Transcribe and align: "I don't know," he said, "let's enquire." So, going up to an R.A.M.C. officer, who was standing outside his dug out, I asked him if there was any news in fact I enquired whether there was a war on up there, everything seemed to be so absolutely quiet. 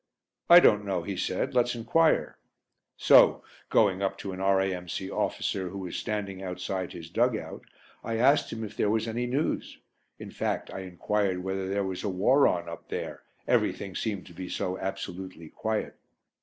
"I 0.49 0.59
don't 0.59 0.83
know," 0.83 1.03
he 1.03 1.15
said, 1.15 1.53
"let's 1.53 1.75
enquire." 1.75 2.39
So, 2.97 3.43
going 3.69 4.01
up 4.01 4.17
to 4.17 4.31
an 4.31 4.41
R.A.M.C. 4.41 5.11
officer, 5.11 5.69
who 5.69 5.77
was 5.77 5.95
standing 5.95 6.41
outside 6.41 6.91
his 6.91 7.07
dug 7.07 7.37
out, 7.37 7.61
I 8.03 8.17
asked 8.17 8.51
him 8.51 8.63
if 8.63 8.75
there 8.75 8.89
was 8.89 9.07
any 9.07 9.27
news 9.27 9.77
in 10.17 10.31
fact 10.31 10.71
I 10.73 10.79
enquired 10.79 11.43
whether 11.43 11.69
there 11.69 11.83
was 11.85 12.03
a 12.03 12.09
war 12.09 12.47
on 12.47 12.67
up 12.67 12.87
there, 12.89 13.21
everything 13.47 13.93
seemed 13.95 14.25
to 14.25 14.33
be 14.33 14.49
so 14.49 14.75
absolutely 14.79 15.49
quiet. 15.49 15.95